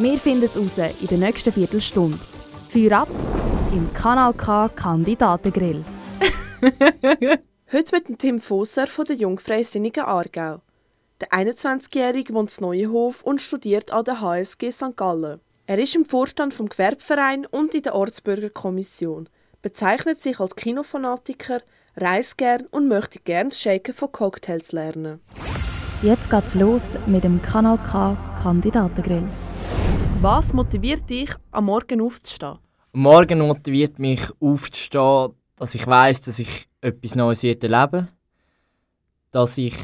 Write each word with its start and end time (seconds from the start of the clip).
Wir 0.00 0.16
finden 0.16 0.44
es 0.44 0.56
raus 0.56 0.78
in 1.00 1.08
der 1.08 1.18
nächsten 1.18 1.52
Viertelstunde. 1.52 2.20
Feuer 2.68 3.00
ab 3.00 3.08
im 3.72 3.92
Kanal 3.92 4.32
K 4.32 4.68
Kandidatengrill. 4.68 5.84
Heute 7.72 7.96
mit 7.96 8.08
dem 8.08 8.16
Tim 8.16 8.40
Fosser 8.40 8.86
von 8.86 9.06
der 9.06 9.16
Jungfreisinnigen 9.16 10.04
Aargau. 10.04 10.60
Der 11.20 11.30
21-Jährige 11.30 12.32
wohnt 12.32 12.56
in 12.56 12.64
Neuenhof 12.64 13.24
und 13.24 13.40
studiert 13.40 13.90
an 13.90 14.04
der 14.04 14.20
HSG 14.20 14.70
St. 14.70 14.96
Gallen. 14.96 15.40
Er 15.66 15.78
ist 15.80 15.96
im 15.96 16.04
Vorstand 16.04 16.54
vom 16.54 16.68
Gewerbeverein 16.68 17.44
und 17.46 17.74
in 17.74 17.82
der 17.82 17.96
Ortsbürgerkommission, 17.96 19.28
bezeichnet 19.62 20.22
sich 20.22 20.38
als 20.38 20.54
Kinofanatiker, 20.54 21.60
reist 21.96 22.38
gern 22.38 22.66
und 22.66 22.86
möchte 22.86 23.18
gern 23.18 23.48
das 23.48 23.60
Shaken 23.60 23.94
von 23.94 24.12
Cocktails 24.12 24.70
lernen. 24.70 25.20
Jetzt 26.02 26.30
geht's 26.30 26.54
los 26.54 26.82
mit 27.06 27.24
dem 27.24 27.42
Kanal 27.42 27.78
K 27.78 28.16
Kandidatengrill. 28.40 29.24
Was 30.20 30.52
motiviert 30.52 31.08
dich, 31.08 31.30
am 31.52 31.66
Morgen 31.66 32.00
aufzustehen? 32.00 32.58
Am 32.92 33.00
Morgen 33.00 33.38
motiviert 33.38 33.98
mich 33.98 34.20
aufzustehen, 34.40 35.34
dass 35.56 35.74
ich 35.74 35.86
weiß, 35.86 36.22
dass 36.22 36.38
ich 36.38 36.68
etwas 36.80 37.14
Neues 37.14 37.42
wird 37.42 37.62
erleben 37.62 38.08
dass 39.30 39.58
ich 39.58 39.76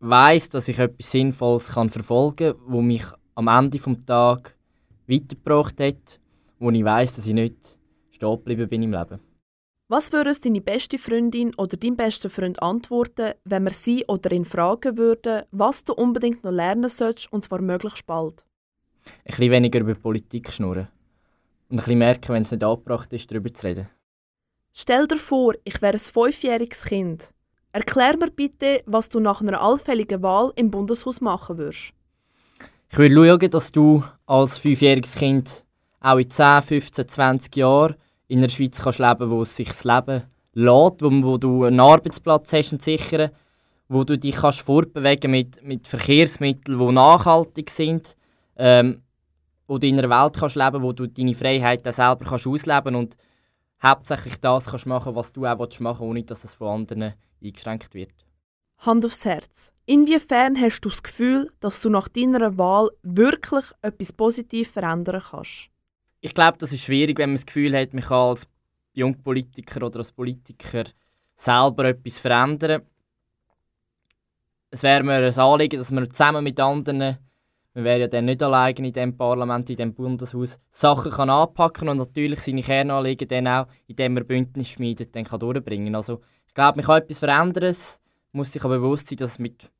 weiß, 0.00 0.48
dass 0.48 0.68
ich 0.68 0.78
etwas 0.78 1.10
Sinnvolles 1.10 1.72
kann 1.72 1.90
verfolgen 1.90 2.54
kann, 2.54 2.62
wo 2.66 2.80
mich 2.80 3.04
am 3.34 3.48
Ende 3.48 3.78
des 3.78 4.04
Tages 4.06 4.54
weitergebracht 5.06 5.80
hat, 5.80 6.20
wo 6.58 6.70
ich 6.70 6.84
weiß, 6.84 7.16
dass 7.16 7.26
ich 7.26 7.34
nicht 7.34 7.78
stehen 8.10 8.30
geblieben 8.36 8.68
bin 8.68 8.82
im 8.82 8.92
Leben. 8.92 9.20
Was 9.88 10.12
würde 10.12 10.32
deine 10.32 10.60
beste 10.60 10.98
Freundin 10.98 11.52
oder 11.56 11.76
dein 11.76 11.96
bester 11.96 12.30
Freund 12.30 12.62
antworten, 12.62 13.32
wenn 13.44 13.64
wir 13.64 13.72
sie 13.72 14.04
oder 14.06 14.30
ihn 14.30 14.44
fragen 14.44 14.96
würden, 14.96 15.42
was 15.50 15.84
du 15.84 15.94
unbedingt 15.94 16.44
noch 16.44 16.52
lernen 16.52 16.88
sollst, 16.88 17.32
und 17.32 17.42
zwar 17.42 17.60
möglichst 17.60 18.06
bald? 18.06 18.44
Ein 19.24 19.24
bisschen 19.26 19.50
weniger 19.50 19.80
über 19.80 19.94
Politik 19.94 20.52
schnurren. 20.52 20.88
Und 21.68 21.78
ein 21.78 21.84
bisschen 21.84 21.98
merken, 21.98 22.34
wenn 22.34 22.42
es 22.42 22.50
nicht 22.50 22.64
angebracht 22.64 23.12
ist, 23.12 23.30
darüber 23.30 23.52
zu 23.52 23.66
reden. 23.66 23.88
Stell 24.72 25.06
dir 25.06 25.18
vor, 25.18 25.54
ich 25.64 25.80
wäre 25.82 25.94
ein 25.94 25.98
fünfjähriges 25.98 26.84
Kind. 26.84 27.32
Erklär 27.72 28.16
mir 28.16 28.30
bitte, 28.30 28.82
was 28.86 29.08
du 29.08 29.20
nach 29.20 29.40
einer 29.40 29.60
allfälligen 29.60 30.22
Wahl 30.22 30.52
im 30.56 30.70
Bundeshaus 30.70 31.20
machen 31.20 31.58
würdest. 31.58 31.92
Ich 32.90 32.98
würde 32.98 33.14
schauen, 33.14 33.50
dass 33.50 33.70
du 33.70 34.04
als 34.26 34.58
fünfjähriges 34.58 35.14
Kind 35.14 35.64
auch 36.00 36.18
in 36.18 36.28
10, 36.28 36.62
15, 36.62 37.08
20 37.08 37.56
Jahren 37.56 37.94
in 38.26 38.40
der 38.40 38.48
Schweiz 38.48 38.80
kannst 38.80 38.98
leben 38.98 39.30
wo 39.30 39.42
es 39.42 39.54
sich 39.54 39.68
das 39.68 39.84
Leben 39.84 40.24
lässt, 40.54 41.02
wo, 41.02 41.10
wo 41.22 41.38
du 41.38 41.64
einen 41.64 41.80
Arbeitsplatz 41.80 42.52
hast 42.52 42.72
und 42.72 42.82
sichern, 42.82 43.30
wo 43.88 44.04
du 44.04 44.18
dich 44.18 44.36
kannst 44.36 44.62
fortbewegen 44.62 45.30
mit, 45.30 45.62
mit 45.64 45.86
Verkehrsmitteln, 45.86 46.78
die 46.78 46.92
nachhaltig 46.92 47.70
sind, 47.70 48.16
ähm, 48.60 49.02
wo 49.66 49.78
du 49.78 49.86
in 49.86 49.98
einer 49.98 50.10
Welt 50.10 50.36
kannst 50.38 50.56
leben 50.56 50.82
wo 50.82 50.92
du 50.92 51.06
deine 51.06 51.34
Freiheit 51.34 51.86
auch 51.86 51.92
selber 51.92 52.24
kannst 52.24 52.46
ausleben 52.46 52.94
und 52.94 53.16
hauptsächlich 53.82 54.38
das 54.40 54.66
kannst 54.66 54.86
machen, 54.86 55.14
was 55.14 55.32
du 55.32 55.46
auch 55.46 55.58
machen 55.58 55.80
willst, 55.80 56.00
ohne 56.00 56.22
dass 56.22 56.44
es 56.44 56.54
von 56.54 56.68
anderen 56.68 57.14
eingeschränkt 57.42 57.94
wird. 57.94 58.12
Hand 58.78 59.04
aufs 59.04 59.24
Herz. 59.24 59.72
Inwiefern 59.86 60.60
hast 60.60 60.80
du 60.80 60.88
das 60.88 61.02
Gefühl, 61.02 61.50
dass 61.60 61.82
du 61.82 61.90
nach 61.90 62.08
deiner 62.08 62.56
Wahl 62.56 62.90
wirklich 63.02 63.64
etwas 63.82 64.12
positiv 64.12 64.70
verändern 64.70 65.22
kannst? 65.30 65.68
Ich 66.20 66.34
glaube, 66.34 66.58
das 66.58 66.72
ist 66.72 66.82
schwierig, 66.82 67.18
wenn 67.18 67.30
man 67.30 67.36
das 67.36 67.46
Gefühl 67.46 67.76
hat, 67.76 67.94
man 67.94 68.02
kann 68.02 68.28
als 68.30 68.46
Jungpolitiker 68.92 69.86
oder 69.86 69.98
als 69.98 70.12
Politiker 70.12 70.84
selber 71.36 71.86
etwas 71.86 72.18
verändern. 72.18 72.82
Es 74.70 74.82
wäre 74.82 75.02
mir 75.02 75.14
ein 75.26 75.38
Anliegen, 75.38 75.78
dass 75.78 75.90
wir 75.90 76.08
zusammen 76.08 76.44
mit 76.44 76.60
anderen, 76.60 77.18
wir 77.74 77.84
wären 77.84 78.00
ja 78.00 78.08
dann 78.08 78.24
nicht 78.24 78.42
alleine 78.42 78.78
in 78.78 78.92
diesem 78.92 79.16
Parlament, 79.16 79.70
in 79.70 79.76
diesem 79.76 79.94
Bundeshaus, 79.94 80.58
Sachen 80.70 81.12
kann 81.12 81.30
anpacken 81.30 81.88
und 81.88 81.98
natürlich 81.98 82.40
seine 82.40 82.62
Kernanliegen 82.62 83.28
dann 83.28 83.46
auch, 83.46 83.66
indem 83.86 84.14
man 84.14 84.26
Bündnis 84.26 84.70
schmiedet, 84.70 85.14
dann 85.14 85.24
kann 85.24 85.40
durchbringen. 85.40 85.94
Also 85.94 86.20
ich 86.48 86.54
glaube, 86.54 86.78
man 86.78 86.86
kann 86.86 87.02
etwas 87.02 87.18
verändern 87.18 87.74
muss 88.32 88.52
sich 88.52 88.64
aber 88.64 88.78
bewusst 88.78 89.08
sein, 89.08 89.18
dass 89.18 89.32
es 89.32 89.38
mit 89.38 89.70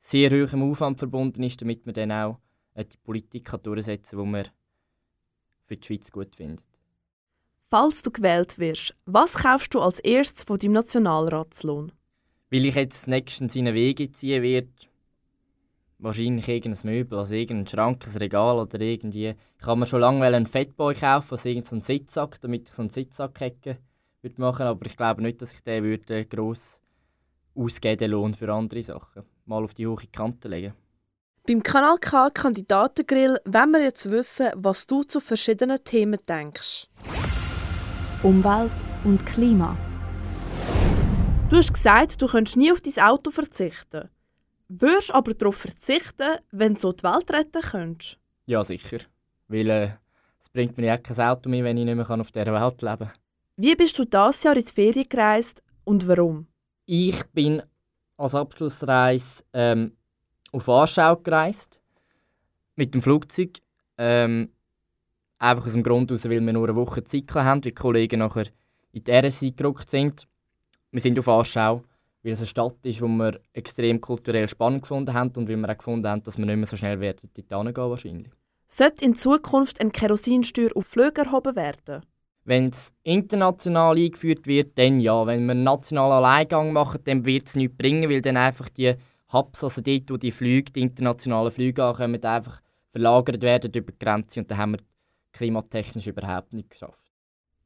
sehr 0.00 0.30
hohem 0.30 0.70
Aufwand 0.70 0.98
verbunden 0.98 1.42
ist, 1.42 1.60
damit 1.60 1.86
man 1.86 1.94
dann 1.94 2.12
auch 2.12 2.38
äh, 2.74 2.84
die 2.84 2.96
Politik 2.98 3.46
kann 3.46 3.62
durchsetzen 3.62 4.16
kann, 4.16 4.26
die 4.26 4.30
man 4.30 4.48
für 5.66 5.76
die 5.76 5.86
Schweiz 5.86 6.10
gut 6.10 6.34
findet. 6.36 6.64
Falls 7.70 8.02
du 8.02 8.10
gewählt 8.10 8.58
wirst, 8.58 8.94
was 9.06 9.34
kaufst 9.34 9.72
du 9.74 9.80
als 9.80 10.00
erstes 10.00 10.44
von 10.44 10.58
deinem 10.58 10.72
Nationalratslohn? 10.72 11.92
Weil 12.50 12.66
ich 12.66 12.74
jetzt 12.74 13.08
nächstens 13.08 13.54
seine 13.54 13.72
Wege 13.72 14.12
ziehen 14.12 14.42
werde, 14.42 14.68
wahrscheinlich 16.02 16.48
irgendein 16.48 16.90
Möbel, 16.90 17.18
also 17.18 17.34
irgendein 17.34 17.66
Schrank, 17.66 18.04
ein 18.06 18.16
Regal 18.16 18.58
oder 18.58 18.80
irgendwie. 18.80 19.34
Ich 19.58 19.66
habe 19.66 19.80
mir 19.80 19.86
schon 19.86 20.00
lange 20.00 20.24
einen 20.24 20.46
Fettboy 20.46 20.94
kaufen, 20.94 21.28
also 21.30 21.48
irgendeinen 21.48 21.80
Sitzsack, 21.80 22.40
damit 22.40 22.68
ich 22.68 22.74
so 22.74 22.82
einen 22.82 22.90
Sitzsack 22.90 23.40
machen 23.40 23.78
würde, 24.38 24.64
aber 24.64 24.86
ich 24.86 24.96
glaube 24.96 25.22
nicht, 25.22 25.40
dass 25.40 25.52
ich 25.52 25.62
den 25.62 25.84
würde 25.84 26.24
gross 26.26 26.80
ausgeben 27.54 28.10
Lohn 28.10 28.34
für 28.34 28.52
andere 28.52 28.82
Sachen. 28.82 29.22
Mal 29.46 29.64
auf 29.64 29.74
die 29.74 29.86
hohe 29.86 30.06
Kante 30.10 30.48
legen. 30.48 30.74
Beim 31.46 31.62
Kanal 31.62 31.98
K 31.98 32.30
Kandidatengrill 32.30 33.38
wollen 33.44 33.70
wir 33.72 33.82
jetzt 33.82 34.08
wissen, 34.10 34.50
was 34.54 34.86
du 34.86 35.02
zu 35.02 35.20
verschiedenen 35.20 35.82
Themen 35.82 36.20
denkst. 36.28 36.86
Umwelt 38.22 38.70
und 39.02 39.26
Klima. 39.26 39.76
Du 41.50 41.56
hast 41.56 41.74
gesagt, 41.74 42.22
du 42.22 42.28
könntest 42.28 42.56
nie 42.56 42.70
auf 42.70 42.80
dein 42.80 43.04
Auto 43.04 43.32
verzichten. 43.32 44.08
Würdest 44.80 45.12
aber 45.12 45.34
darauf 45.34 45.56
verzichten, 45.56 46.38
wenn 46.50 46.74
du 46.74 46.80
so 46.80 46.92
die 46.92 47.02
Welt 47.02 47.30
retten 47.30 47.60
könntest? 47.60 48.18
Ja, 48.46 48.64
sicher. 48.64 49.00
Weil 49.48 49.68
äh, 49.68 49.90
es 50.40 50.48
bringt 50.48 50.78
mir 50.78 50.86
ja 50.86 50.96
kein 50.96 51.20
Auto 51.20 51.50
mehr, 51.50 51.62
wenn 51.62 51.76
ich 51.76 51.84
nicht 51.84 51.94
mehr 51.94 52.10
auf 52.10 52.30
dieser 52.30 52.52
Welt 52.54 52.80
leben 52.80 52.98
kann. 52.98 53.12
Wie 53.56 53.74
bist 53.76 53.98
du 53.98 54.06
dieses 54.06 54.42
Jahr 54.42 54.56
in 54.56 54.64
die 54.64 54.72
Ferien 54.72 55.08
gereist 55.08 55.62
und 55.84 56.08
warum? 56.08 56.46
Ich 56.86 57.22
bin 57.26 57.62
als 58.16 58.34
Abschlussreise 58.34 59.44
ähm, 59.52 59.92
auf 60.52 60.66
Warschau 60.66 61.16
gereist. 61.16 61.82
Mit 62.74 62.94
dem 62.94 63.02
Flugzeug. 63.02 63.58
Ähm, 63.98 64.48
einfach 65.38 65.66
aus 65.66 65.72
dem 65.72 65.82
Grund 65.82 66.10
heraus, 66.10 66.24
weil 66.24 66.40
wir 66.40 66.52
nur 66.52 66.64
eine 66.66 66.76
Woche 66.76 67.04
Zeit 67.04 67.30
hatten, 67.34 67.46
weil 67.56 67.60
die 67.60 67.72
Kollegen 67.72 68.20
nachher 68.20 68.46
in 68.92 69.04
die 69.04 69.12
RSI 69.12 69.52
gerückt 69.52 69.90
sind. 69.90 70.26
Wir 70.90 71.00
sind 71.00 71.18
auf 71.18 71.26
Warschau, 71.26 71.84
weil 72.22 72.32
es 72.32 72.40
eine 72.40 72.46
Stadt 72.46 72.76
ist, 72.84 73.00
die 73.00 73.02
wir 73.02 73.40
extrem 73.52 74.00
kulturell 74.00 74.48
spannend 74.48 74.82
gefunden 74.82 75.12
haben 75.12 75.32
und 75.36 75.48
weil 75.48 75.56
wir 75.56 75.68
auch 75.68 75.78
gefunden 75.78 76.06
haben, 76.06 76.22
dass 76.22 76.38
wir 76.38 76.46
nicht 76.46 76.56
mehr 76.56 76.66
so 76.66 76.76
schnell 76.76 77.00
werden 77.00 77.30
dorthin 77.34 77.74
gehen 77.74 77.90
wahrscheinlich. 77.90 78.32
Sollte 78.68 79.04
in 79.04 79.14
Zukunft 79.14 79.80
eine 79.80 79.90
Kerosinsteuer 79.90 80.70
auf 80.74 80.86
Flüge 80.86 81.22
erhoben 81.22 81.56
werden? 81.56 82.02
Wenn 82.44 82.70
es 82.70 82.92
international 83.02 83.96
eingeführt 83.96 84.46
wird, 84.46 84.78
dann 84.78 84.98
ja. 84.98 85.26
Wenn 85.26 85.44
wir 85.44 85.52
einen 85.52 85.62
nationalen 85.62 86.24
Alleingang 86.24 86.72
machen, 86.72 87.00
dann 87.04 87.24
wird 87.24 87.48
es 87.48 87.54
nichts 87.54 87.76
bringen, 87.76 88.08
weil 88.10 88.22
dann 88.22 88.36
einfach 88.36 88.68
die 88.70 88.94
Hubs, 89.32 89.62
also 89.62 89.80
dort, 89.80 90.10
wo 90.10 90.16
die 90.16 90.32
Flüge, 90.32 90.72
die 90.72 90.80
internationalen 90.80 91.50
Flüge 91.52 91.84
ankommen, 91.84 92.22
einfach 92.24 92.60
verlagert 92.90 93.42
werden 93.42 93.72
über 93.72 93.92
die 93.92 93.98
Grenze 93.98 94.40
und 94.40 94.50
dann 94.50 94.58
haben 94.58 94.72
wir 94.72 94.80
klimatechnisch 95.32 96.06
überhaupt 96.06 96.52
nicht 96.52 96.70
geschafft. 96.70 97.08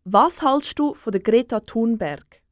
Was 0.05 0.43
hältst 0.43 0.79
du 0.79 0.95
von 0.95 1.11
der 1.11 1.21
Greta 1.21 1.61
Thunberg? 1.61 2.43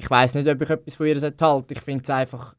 Ich 0.00 0.10
weiß 0.10 0.34
nicht, 0.34 0.48
ob 0.48 0.60
ich 0.62 0.70
etwas 0.70 0.96
von 0.96 1.06
ihr 1.06 1.20
halte. 1.20 1.74
Ich 1.74 1.80
finde 1.80 2.02
es 2.02 2.10
einfach 2.10 2.54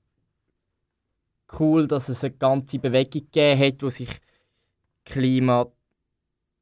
cool, 1.59 1.87
dass 1.87 2.09
es 2.09 2.23
eine 2.23 2.33
ganze 2.33 2.79
Bewegung 2.79 3.23
gegeben 3.31 3.59
hat, 3.59 3.81
die 3.81 3.89
sich 3.89 4.21
Klima, 5.03 5.67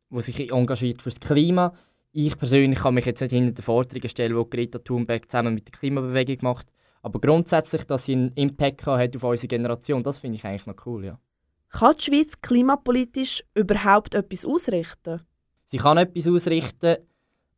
wo 0.10 0.20
sich 0.22 0.52
engagiert 0.52 1.02
fürs 1.02 1.20
Klima 1.20 1.74
ich 2.12 2.38
persönlich 2.38 2.80
kann 2.80 2.96
mich 2.96 3.06
jetzt 3.06 3.22
nicht 3.22 3.32
hinter 3.32 3.52
den 3.52 3.64
Forderungen 3.64 4.10
stellen, 4.10 4.38
die 4.38 4.50
Greta 4.50 4.80
Thunberg 4.80 5.30
zusammen 5.30 5.54
mit 5.54 5.68
der 5.68 5.80
Klimabewegung 5.80 6.38
macht. 6.42 6.68
Aber 7.02 7.20
grundsätzlich, 7.20 7.86
dass 7.86 8.06
sie 8.06 8.14
einen 8.14 8.34
Impact 8.34 8.86
hat 8.86 9.16
auf 9.16 9.24
unsere 9.24 9.48
Generation, 9.48 10.04
das 10.04 10.18
finde 10.18 10.38
ich 10.38 10.46
eigentlich 10.46 10.66
noch 10.66 10.86
cool, 10.86 11.06
ja. 11.06 11.20
Kann 11.70 11.96
die 11.98 12.04
Schweiz 12.04 12.42
klimapolitisch 12.42 13.44
überhaupt 13.54 14.16
etwas 14.16 14.44
ausrichten? 14.44 15.22
Sie 15.68 15.78
kann 15.78 15.98
etwas 15.98 16.28
ausrichten, 16.28 16.98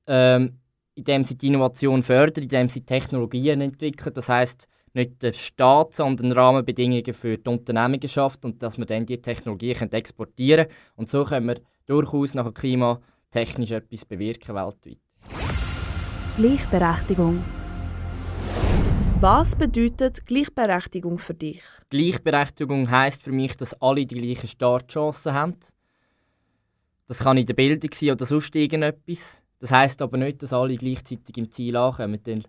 ähm, 0.06 0.60
indem 0.96 1.24
sie 1.24 1.38
die 1.38 1.48
Innovation 1.48 2.04
fördert, 2.04 2.40
indem 2.40 2.70
sie 2.70 2.82
Technologien 2.82 3.62
entwickelt. 3.62 4.18
Das 4.18 4.30
heißt 4.30 4.68
nicht 4.94 5.24
der 5.24 5.34
Staat, 5.34 5.96
sondern 5.96 6.32
Rahmenbedingungen 6.34 7.14
für 7.14 7.38
die 7.38 7.50
Unternehmungen 7.50 8.08
schafft 8.08 8.44
und 8.44 8.62
dass 8.62 8.78
wir 8.78 8.86
dann 8.86 9.06
diese 9.06 9.22
Technologien 9.22 9.92
exportieren 9.92 10.66
können. 10.66 10.78
Und 10.96 11.10
so 11.10 11.24
können 11.24 11.48
wir 11.48 11.62
durchaus 11.86 12.34
nach 12.34 12.54
klimatechnisch 12.54 13.72
etwas 13.72 14.06
bewirken 14.06 14.56
weltweit. 14.56 15.00
Gleichberechtigung. 16.38 17.44
Was 19.22 19.56
bedeutet 19.56 20.26
Gleichberechtigung 20.26 21.20
für 21.20 21.36
dich? 21.36 21.62
Gleichberechtigung 21.90 22.90
heißt 22.90 23.22
für 23.22 23.32
mich, 23.32 23.56
dass 23.56 23.80
alle 23.80 24.06
die 24.06 24.16
gleichen 24.16 24.48
Startchancen 24.48 25.34
haben. 25.34 25.58
Das 27.08 27.20
kann 27.20 27.38
in 27.38 27.46
der 27.46 27.54
Bildung 27.54 27.92
sein 27.94 28.12
oder 28.12 28.26
sonst 28.26 28.56
irgendetwas. 28.56 29.44
Das 29.62 29.72
heißt 29.72 30.02
aber 30.02 30.18
nicht, 30.18 30.44
dass 30.44 30.52
alle 30.52 30.76
gleichzeitig 30.76 31.38
im 31.38 31.50
Ziel 31.50 31.78
ankommen. 31.78 32.22
Denn 32.22 32.44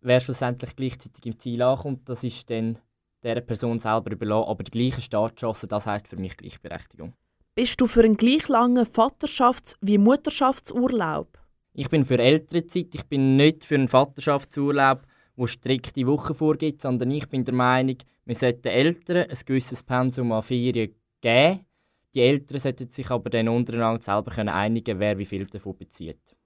wer 0.00 0.18
schlussendlich 0.18 0.74
gleichzeitig 0.74 1.24
im 1.26 1.38
Ziel 1.38 1.62
ankommt, 1.62 2.08
das 2.08 2.24
ist 2.24 2.50
dann 2.50 2.78
der 3.22 3.40
Person 3.40 3.78
selber 3.78 4.10
überlassen. 4.10 4.48
Aber 4.48 4.64
die 4.64 4.70
gleichen 4.72 5.00
Startchancen, 5.00 5.68
das 5.68 5.86
heißt 5.86 6.08
für 6.08 6.16
mich 6.16 6.36
Gleichberechtigung. 6.36 7.12
Bist 7.54 7.80
du 7.80 7.86
für 7.86 8.02
einen 8.02 8.16
gleich 8.16 8.48
langen 8.48 8.84
Vaterschafts- 8.84 9.76
wie 9.80 9.98
Mutterschaftsurlaub? 9.98 11.38
Ich 11.74 11.88
bin 11.88 12.04
für 12.04 12.18
ältere 12.18 12.66
Zeit. 12.66 12.94
Ich 12.94 13.04
bin 13.04 13.36
nicht 13.36 13.64
für 13.64 13.76
einen 13.76 13.88
Vaterschaftsurlaub 13.88 15.06
wo 15.36 15.46
strikte 15.46 16.06
Wochen 16.06 16.34
vorgibt, 16.34 16.82
sondern 16.82 17.10
ich 17.10 17.28
bin 17.28 17.44
der 17.44 17.54
Meinung, 17.54 17.96
wir 18.24 18.34
sollten 18.34 18.68
Eltern 18.68 19.28
ein 19.28 19.38
gewisses 19.44 19.82
Pensum 19.82 20.32
an 20.32 20.42
Ferien 20.42 20.94
geben. 21.20 21.66
Die 22.14 22.20
Eltern 22.20 22.58
sollten 22.58 22.90
sich 22.90 23.10
aber 23.10 23.30
dann 23.30 23.48
untereinander 23.48 24.02
selber 24.02 24.30
können 24.30 24.50
einigen 24.50 24.98
wer 24.98 25.16
wie 25.16 25.24
viel 25.24 25.46
davon 25.46 25.76
bezieht. 25.76 26.36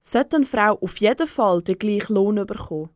Sollte 0.00 0.36
eine 0.36 0.46
Frau 0.46 0.78
auf 0.80 0.96
jeden 0.98 1.26
Fall 1.26 1.62
den 1.62 1.78
gleichen 1.78 2.14
Lohn 2.14 2.46
bekommen? 2.46 2.90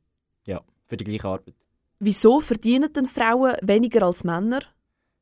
Ja, 0.45 0.63
für 0.87 0.97
die 0.97 1.05
gleiche 1.05 1.29
Arbeit. 1.29 1.55
Wieso 1.99 2.41
verdienen 2.41 2.93
denn 2.93 3.07
Frauen 3.07 3.55
weniger 3.63 4.07
als 4.07 4.25
Männer? 4.25 4.61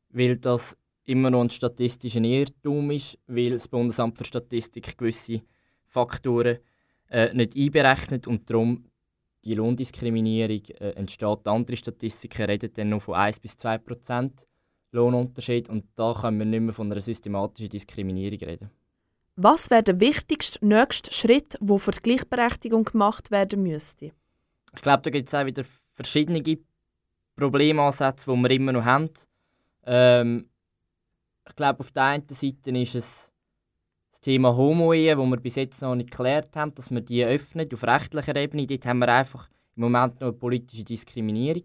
Weil 0.09 0.39
das 0.39 0.77
immer 1.05 1.31
noch 1.31 1.43
ein 1.43 1.51
statistischer 1.51 2.23
Irrtum 2.23 2.91
ist, 2.91 3.19
weil 3.27 3.51
das 3.51 3.69
Bundesamt 3.69 4.17
für 4.17 4.25
Statistik 4.25 4.97
gewisse 4.97 5.43
Faktoren 5.87 6.59
äh, 7.11 7.35
nicht 7.35 7.57
einberechnet 7.57 8.27
und 8.27 8.49
darum 8.49 8.87
die 9.45 9.55
Lohndiskriminierung 9.55 10.63
äh, 10.81 10.91
entsteht. 10.93 11.47
Andere 11.47 11.77
Statistiken 11.77 12.47
reden 12.47 12.71
dann 12.73 12.89
noch 12.89 13.03
von 13.03 13.15
1 13.15 13.41
bis 13.41 13.57
2 13.57 13.79
Prozent 13.79 14.47
Lohnunterschied 14.95 15.69
und 15.69 15.85
da 15.97 16.15
können 16.15 16.39
wir 16.39 16.47
nicht 16.47 16.61
mehr 16.61 16.73
von 16.73 16.91
einer 16.91 17.01
systematischen 17.01 17.71
Diskriminierung 17.71 18.39
reden. 18.39 18.71
Was 19.37 19.71
wäre 19.71 19.83
der 19.83 20.01
wichtigste 20.01 20.65
nächste 20.65 21.13
Schritt, 21.13 21.59
der 21.61 21.79
für 21.79 21.91
die 21.91 22.01
Gleichberechtigung 22.01 22.85
gemacht 22.85 23.31
werden 23.31 23.63
müsste? 23.63 24.13
Ich 24.75 24.83
glaube, 24.83 25.03
da 25.03 25.11
gibt 25.11 25.29
es 25.29 25.35
auch 25.35 25.47
wieder 25.47 25.65
verschiedene 25.95 26.43
Problemansätze, 27.37 28.31
die 28.31 28.43
wir 28.43 28.51
immer 28.51 28.73
noch 28.73 28.85
haben. 28.85 29.11
Ähm, 29.85 30.49
ich 31.49 31.57
glaube, 31.57 31.81
auf 31.81 31.91
der 31.91 32.05
einen 32.05 32.29
Seite 32.29 32.71
ist 32.71 32.95
es 32.95 33.33
Thema 34.25 34.57
Homo-Ehe, 34.57 35.15
das 35.17 35.27
wir 35.27 35.37
bis 35.37 35.57
jetzt 35.57 35.83
noch 35.83 35.95
nicht 35.95 36.11
geklärt 36.11 36.57
haben, 36.57 36.75
dass 36.75 36.91
wir 36.91 37.03
die 37.03 37.23
öffnen 37.23 37.69
auf 37.71 37.85
rechtlicher 37.85 38.35
Ebene. 38.35 38.67
Dort 38.67 38.87
haben 38.87 39.01
wir 39.01 39.09
einfach 39.09 39.51
im 39.77 39.83
Moment 39.83 40.19
noch 40.19 40.29
eine 40.29 40.33
politische 40.33 40.83
Diskriminierung. 40.83 41.65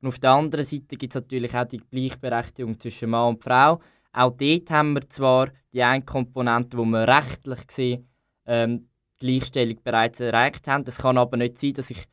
Und 0.00 0.08
auf 0.08 0.18
der 0.18 0.30
anderen 0.30 0.64
Seite 0.64 0.96
gibt 0.96 1.14
es 1.14 1.20
natürlich 1.20 1.54
auch 1.54 1.66
die 1.66 1.78
Gleichberechtigung 1.90 2.78
zwischen 2.78 3.10
Mann 3.10 3.34
und 3.34 3.42
Frau. 3.42 3.80
Auch 4.12 4.36
dort 4.36 4.70
haben 4.70 4.94
wir 4.94 5.08
zwar 5.08 5.48
die 5.72 5.82
eine 5.82 6.04
Komponente, 6.04 6.76
wo 6.78 6.84
wir 6.84 7.06
rechtlich 7.06 7.66
gesehen 7.66 8.08
ähm, 8.46 8.88
Gleichstellung 9.18 9.76
bereits 9.84 10.20
erreicht 10.20 10.66
haben. 10.66 10.84
Es 10.86 10.98
kann 10.98 11.18
aber 11.18 11.36
nicht 11.36 11.60
sein, 11.60 11.74
dass 11.74 11.90
ich 11.90 12.04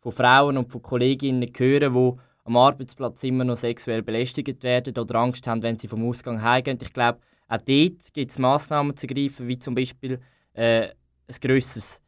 von 0.00 0.12
Frauen 0.12 0.56
und 0.56 0.70
von 0.70 0.82
Kolleginnen 0.82 1.50
höre, 1.56 1.90
die 1.90 2.20
am 2.44 2.56
Arbeitsplatz 2.56 3.22
immer 3.24 3.44
noch 3.44 3.56
sexuell 3.56 4.02
belästigt 4.02 4.62
werden 4.62 4.96
oder 4.96 5.14
Angst 5.16 5.46
haben, 5.46 5.62
wenn 5.62 5.78
sie 5.78 5.88
vom 5.88 6.08
Ausgang 6.08 6.42
heimgehen. 6.42 6.78
Ich 6.80 6.92
glaube, 6.92 7.20
auch 7.48 7.58
dort 7.58 8.14
gibt 8.14 8.30
es 8.30 8.38
Massnahmen 8.38 8.96
zu 8.96 9.06
ergreifen, 9.06 9.46
wie 9.46 9.58
zum 9.58 9.74
Beispiel 9.74 10.20
äh, 10.54 10.88
ein 10.88 11.36
grösseres 11.40 12.01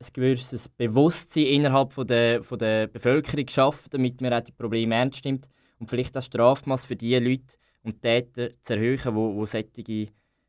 ein 0.00 0.12
gewisses 0.12 0.68
Bewusstsein 0.68 1.46
innerhalb 1.46 1.92
von 1.92 2.06
der, 2.06 2.44
von 2.44 2.56
der 2.58 2.86
Bevölkerung 2.86 3.48
schaffen, 3.48 3.88
damit 3.90 4.20
man 4.20 4.32
auch 4.32 4.40
die 4.40 4.52
Probleme 4.52 4.94
ernst 4.94 5.24
nimmt 5.24 5.48
und 5.80 5.90
vielleicht 5.90 6.14
das 6.14 6.26
Strafmaß 6.26 6.86
für 6.86 6.94
die 6.94 7.16
Leute 7.16 7.56
und 7.82 8.00
Täter 8.00 8.50
zu 8.62 8.74
erhöhen, 8.74 9.14
wo, 9.16 9.34
wo 9.34 9.44
solche 9.44 10.06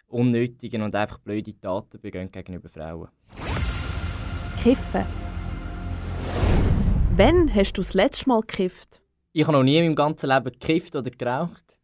unnötigen 0.08 0.84
und 0.84 0.94
einfach 0.94 1.18
blöde 1.18 1.60
Taten 1.60 2.00
begehen 2.00 2.32
gegenüber 2.32 2.70
Frauen. 2.70 3.10
Kiffen. 4.62 5.06
Wann 7.16 7.54
hast 7.54 7.74
du 7.74 7.82
das 7.82 7.96
letzte 7.96 8.30
Mal 8.30 8.42
gekifft? 8.42 9.02
Ich 9.34 9.44
habe 9.44 9.58
noch 9.58 9.64
nie 9.64 9.78
in 9.78 9.86
meinem 9.86 9.96
ganzen 9.96 10.30
Leben 10.30 10.52
gekifft 10.52 10.96
oder 10.96 11.10
geraucht. 11.10 11.80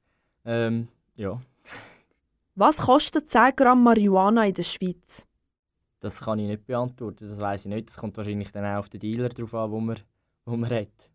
Ähm, 0.46 0.88
ja. 1.16 1.42
Was 2.54 2.78
kostet 2.78 3.30
10 3.30 3.56
Gramm 3.56 3.84
Marihuana 3.84 4.46
in 4.46 4.54
der 4.54 4.64
Schweiz? 4.64 5.28
Das 6.06 6.20
kann 6.20 6.38
ich 6.38 6.46
nicht 6.46 6.68
beantworten, 6.68 7.28
das 7.28 7.40
weiß 7.40 7.66
ich 7.66 7.74
nicht. 7.74 7.90
Das 7.90 7.98
kommt 7.98 8.16
wahrscheinlich 8.16 8.52
dann 8.52 8.64
auch 8.64 8.78
auf 8.78 8.90
den 8.90 9.00
Dealer 9.00 9.28
drauf 9.30 9.56
an, 9.56 9.72
wo 9.72 9.80
man, 9.80 9.98
wo 10.46 10.56
man 10.56 10.70
hat. 10.70 11.10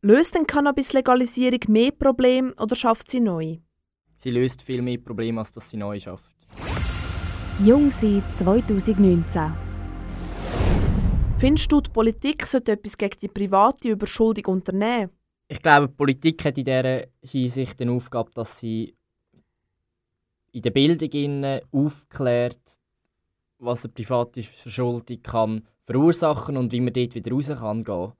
Löst 0.00 0.34
denn 0.34 0.48
Cannabis-Legalisierung 0.48 1.60
mehr 1.68 1.92
Probleme 1.92 2.52
oder 2.54 2.74
schafft 2.74 3.08
sie 3.08 3.20
neu? 3.20 3.58
Sie 4.16 4.30
löst 4.32 4.60
viel 4.62 4.82
mehr 4.82 4.98
Probleme, 4.98 5.38
als 5.38 5.52
dass 5.52 5.70
sie 5.70 5.76
neu 5.76 6.00
schafft. 6.00 6.34
Jungsein 7.64 8.20
2019. 8.36 9.52
Findest 11.38 11.70
du, 11.70 11.80
die 11.80 11.90
Politik 11.90 12.44
sollte 12.44 12.72
etwas 12.72 12.98
gegen 12.98 13.20
die 13.20 13.28
private 13.28 13.90
Überschuldung 13.90 14.46
unternehmen? 14.46 15.10
Ich 15.46 15.62
glaube, 15.62 15.86
die 15.86 15.94
Politik 15.94 16.44
hat 16.44 16.58
in 16.58 16.64
dieser 16.64 17.04
Hinsicht 17.22 17.78
die 17.78 17.88
Aufgabe, 17.88 18.32
dass 18.34 18.58
sie 18.58 18.92
in 20.50 20.62
der 20.62 20.70
Bildung 20.70 21.60
aufklärt, 21.70 22.81
was 23.62 23.84
eine 23.84 23.92
private 23.92 24.42
Verschuldung 24.42 25.22
kann 25.22 25.62
verursachen 25.82 26.56
und 26.56 26.72
wie 26.72 26.80
man 26.80 26.92
dort 26.92 27.14
wieder 27.14 27.32
raus 27.32 27.48
kann 27.48 27.84
gehen. 27.84 28.12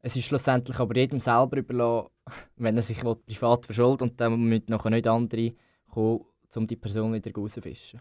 Es 0.00 0.16
ist 0.16 0.24
schlussendlich 0.24 0.78
aber 0.78 0.96
jedem 0.96 1.20
selber 1.20 1.58
überlassen, 1.58 2.10
wenn 2.56 2.76
er 2.76 2.82
sich 2.82 3.00
privat 3.00 3.66
verschuldet 3.66 4.02
und 4.02 4.20
dann 4.20 4.40
müssen 4.40 4.66
nachher 4.68 4.90
nicht 4.90 5.06
andere 5.06 5.54
kommen, 5.88 6.24
um 6.54 6.66
die 6.66 6.76
Person 6.76 7.12
wieder 7.12 7.32
rauszufischen. 7.32 8.00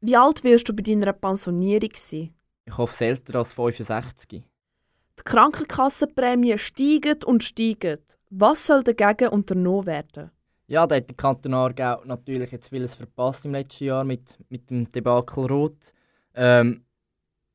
Wie 0.00 0.16
alt 0.16 0.42
wirst 0.42 0.68
du 0.68 0.74
bei 0.74 0.82
deiner 0.82 1.12
Pensionierung 1.12 1.90
sein? 1.94 2.34
Ich 2.66 2.76
hoffe, 2.76 3.04
älter 3.04 3.38
als 3.38 3.52
65. 3.52 4.42
Die 5.18 5.22
Krankenkassenprämien 5.24 6.58
steigen 6.58 7.22
und 7.24 7.42
steigen. 7.42 8.00
Was 8.30 8.66
soll 8.66 8.82
dagegen 8.82 9.28
unternommen 9.28 9.86
werden? 9.86 10.30
Ja, 10.66 10.86
da 10.86 10.96
hat 10.96 11.08
der 11.08 11.16
Kanton 11.16 11.54
Aargau 11.54 12.02
natürlich 12.04 12.50
jetzt 12.50 12.70
vieles 12.70 12.94
verpasst 12.94 13.44
im 13.44 13.52
letzten 13.52 13.84
Jahr 13.84 14.04
mit, 14.04 14.38
mit 14.48 14.70
dem 14.70 14.90
Debakel 14.90 15.44
Rot. 15.44 15.92
Ähm, 16.34 16.84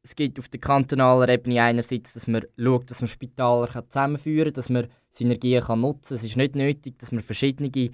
es 0.04 0.16
geht 0.16 0.40
auf 0.40 0.48
der 0.48 0.60
kantonalen 0.60 1.30
Ebene 1.30 1.62
einerseits, 1.62 2.14
dass 2.14 2.28
man 2.28 2.44
schaut, 2.58 2.90
dass 2.90 3.02
man 3.02 3.08
Spitäler 3.08 3.68
zusammenführen 3.90 4.46
kann, 4.46 4.54
dass 4.54 4.70
man 4.70 4.88
Synergien 5.10 5.64
kann 5.64 5.82
nutzen 5.82 6.10
kann. 6.10 6.18
Es 6.18 6.24
ist 6.24 6.38
nicht 6.38 6.56
nötig, 6.56 7.00
dass 7.00 7.12
man 7.12 7.24
verschiedene 7.24 7.92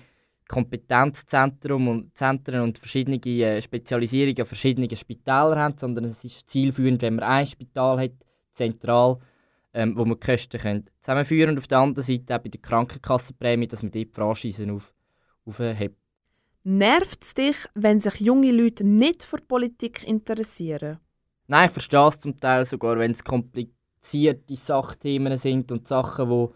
Kompetenzzentren 0.48 1.88
und, 1.88 2.16
Zentren 2.16 2.62
und 2.62 2.78
verschiedene 2.78 3.18
äh, 3.18 3.62
Spezialisierungen 3.62 4.42
an 4.42 4.46
verschiedenen 4.46 4.96
Spitälern 4.96 5.58
haben, 5.58 5.78
sondern 5.78 6.06
es 6.06 6.24
ist 6.24 6.50
zielführend, 6.50 7.01
wenn 7.01 7.16
man 7.16 7.24
ein 7.24 7.48
Spital 7.48 8.00
hat, 8.00 8.12
zentral, 8.54 9.18
ähm, 9.74 9.98
wo 9.98 10.06
man 10.06 10.20
die 10.20 10.25
Kosten 10.25 10.60
können 10.60 10.86
zusammenführen 11.01 11.48
kann. 11.48 11.56
Und 11.56 11.60
auf 11.60 11.68
der 11.68 11.80
anderen 11.80 12.06
Seite 12.06 12.36
auch 12.36 12.44
bei 12.44 12.50
der 12.50 12.62
Krankenkassenprämie, 12.62 13.68
dass 13.68 13.82
man 13.82 13.92
dort 13.92 14.06
die 14.06 14.13
Franchisen 14.13 14.70
auf 14.70 14.95
aufhebt. 15.46 15.98
Nervt 16.64 17.24
es 17.24 17.34
dich, 17.36 17.56
wenn 17.75 18.00
sich 18.00 18.20
junge 18.22 18.52
Leute 18.52 18.84
nicht 18.84 19.24
für 19.24 19.38
Politik 19.38 20.08
interessieren? 20.08 21.00
Nein, 21.48 21.68
ich 21.68 21.74
verstehe 21.74 22.08
es 22.08 22.20
zum 22.20 22.40
Teil 22.40 22.66
sogar, 22.66 22.98
wenn 22.98 23.12
es 23.12 23.24
komplizierte 23.24 24.56
Sachthemen 24.56 25.38
sind 25.38 25.72
und 25.72 25.88
Sachen, 25.88 26.28
wo, 26.28 26.56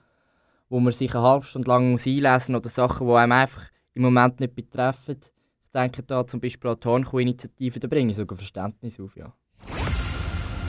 wo 0.67 0.79
man 0.79 0.91
sich 0.91 1.13
eine 1.13 1.24
halbe 1.24 1.46
Stunde 1.46 1.69
lang 1.69 1.91
muss 1.91 2.08
einlesen 2.08 2.53
muss 2.53 2.62
oder 2.62 2.69
Sachen, 2.69 3.08
die 3.08 3.13
einem 3.13 3.31
einfach 3.34 3.69
im 3.93 4.01
Moment 4.01 4.39
nicht 4.39 4.55
betreffen. 4.55 5.17
Ich 5.22 5.72
denke 5.72 6.01
da 6.01 6.25
zum 6.25 6.39
Beispiel 6.39 6.72
an 6.72 6.79
die 6.79 6.88
Hornkuh-Initiative, 6.88 7.79
da 7.79 7.88
bringe 7.88 8.10
ich 8.10 8.17
sogar 8.17 8.38
Verständnis 8.38 9.00
auf, 9.00 9.15
ja. 9.15 9.31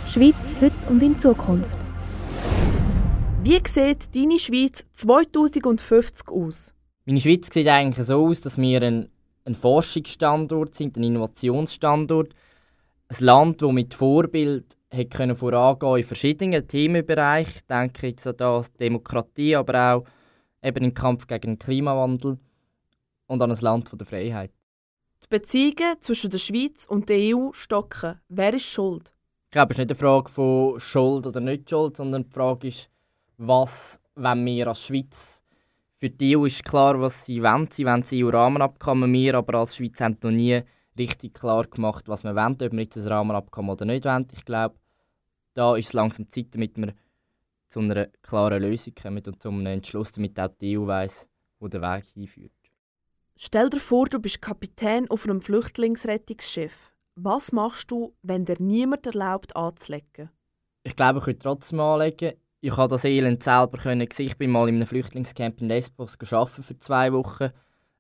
Schweiz 0.07 0.35
heute 0.61 0.75
und 0.91 1.03
in 1.03 1.19
Zukunft. 1.19 1.79
Wie 3.43 3.59
sieht 3.67 4.15
deine 4.15 4.39
Schweiz 4.39 4.85
2050 4.93 6.29
aus? 6.29 6.75
Meine 7.11 7.19
Schweiz 7.19 7.53
sieht 7.53 7.67
eigentlich 7.67 8.07
so 8.07 8.29
aus, 8.29 8.41
dass 8.41 8.57
wir 8.57 8.81
ein, 8.83 9.09
ein 9.45 9.57
Forschungsstandort 9.57 10.77
sind, 10.77 10.97
ein 10.97 11.03
Innovationsstandort. 11.03 12.37
Ein 13.09 13.25
Land, 13.25 13.63
das 13.63 13.73
mit 13.73 13.95
Vorbild 13.95 14.79
hat 14.95 15.11
können 15.11 15.35
vorangehen 15.35 15.97
in 15.97 16.05
verschiedenen 16.05 16.69
Themenbereichen. 16.69 17.55
Ich 17.57 17.67
denke 17.67 18.07
jetzt 18.07 18.29
an 18.29 18.37
das 18.37 18.73
Demokratie, 18.75 19.57
aber 19.57 19.93
auch 19.93 20.05
eben 20.63 20.85
im 20.85 20.95
Kampf 20.95 21.27
gegen 21.27 21.57
den 21.57 21.59
Klimawandel 21.59 22.39
und 23.27 23.43
an 23.43 23.51
ein 23.51 23.59
Land 23.61 23.91
der 23.93 24.07
Freiheit. 24.07 24.53
Die 25.25 25.29
Beziehungen 25.31 25.97
zwischen 25.99 26.31
der 26.31 26.39
Schweiz 26.39 26.87
und 26.89 27.09
der 27.09 27.37
EU 27.37 27.51
stocken. 27.51 28.21
Wer 28.29 28.55
ist 28.55 28.67
schuld? 28.67 29.13
Ich 29.47 29.51
glaube, 29.51 29.73
es 29.73 29.81
ist 29.81 29.89
nicht 29.89 29.91
eine 29.91 29.99
Frage 29.99 30.31
von 30.31 30.79
Schuld 30.79 31.27
oder 31.27 31.41
nicht 31.41 31.69
Schuld, 31.69 31.97
sondern 31.97 32.23
die 32.29 32.33
Frage 32.33 32.69
ist, 32.69 32.89
was 33.37 34.01
wenn 34.15 34.47
wir 34.47 34.69
als 34.69 34.85
Schweiz 34.85 35.40
Für 36.01 36.09
die 36.09 36.35
EU 36.35 36.47
ist 36.47 36.65
klar, 36.65 36.99
was 36.99 37.27
sie 37.27 37.43
wollen. 37.43 37.69
Sie 37.71 37.85
wollen 37.85 38.01
das 38.01 38.11
EU-Rahmenabkommen. 38.15 39.13
Wir 39.13 39.35
aber 39.35 39.59
als 39.59 39.77
Schweiz 39.77 40.01
haben 40.01 40.17
noch 40.23 40.31
nie 40.31 40.63
richtig 40.99 41.35
klar 41.35 41.65
gemacht, 41.67 42.09
was 42.09 42.25
wir 42.25 42.35
wollen, 42.35 42.55
ob 42.55 42.73
wir 42.73 42.81
jetzt 42.81 42.97
ein 42.97 43.07
Rahmenabkommen 43.07 43.71
oder 43.73 43.85
nicht 43.85 44.07
wollen. 44.07 44.27
Ich 44.33 44.47
glaube, 44.47 44.77
da 45.53 45.77
ist 45.77 45.89
es 45.89 45.93
langsam 45.93 46.27
Zeit, 46.31 46.55
damit 46.55 46.79
wir 46.79 46.95
zu 47.69 47.81
einer 47.81 48.07
klaren 48.23 48.63
Lösung 48.63 48.95
kommen 48.95 49.23
und 49.27 49.43
zu 49.43 49.51
einem 49.51 49.67
Entschluss, 49.67 50.13
damit 50.13 50.41
auch 50.41 50.49
die 50.59 50.79
EU 50.79 50.87
weiss, 50.87 51.29
wo 51.59 51.69
der 51.69 51.83
Weg 51.83 52.07
hinführt. 52.07 52.53
Stell 53.37 53.69
dir 53.69 53.79
vor, 53.79 54.07
du 54.07 54.21
bist 54.21 54.41
Kapitän 54.41 55.11
auf 55.11 55.25
einem 55.25 55.43
Flüchtlingsrettungsschiff. 55.43 56.93
Was 57.17 57.53
machst 57.53 57.91
du, 57.91 58.15
wenn 58.23 58.47
dir 58.47 58.57
niemand 58.59 59.07
erlaubt 59.07 59.55
anzulegen? 59.55 60.31
Ich 60.83 60.97
glaube, 60.97 61.19
ich 61.19 61.27
könnte 61.27 61.41
trotzdem 61.41 61.81
anlegen. 61.81 62.39
Ich 62.61 62.77
habe 62.77 62.89
das 62.89 63.05
Elend 63.05 63.43
selber 63.43 63.79
können 63.79 64.07
sehen. 64.13 64.27
Ich 64.27 64.37
bin 64.37 64.51
mal 64.51 64.69
in 64.69 64.77
einem 64.77 64.87
Flüchtlingscamp 64.87 65.61
in 65.63 65.69
Lesbos 65.69 66.19
arbeiten 66.33 66.63
für 66.63 66.79
zwei 66.79 67.13
Wochen. 67.13 67.51